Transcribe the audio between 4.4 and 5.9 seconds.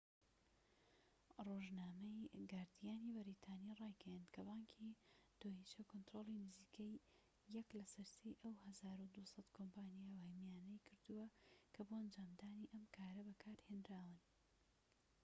بانکی دۆیچە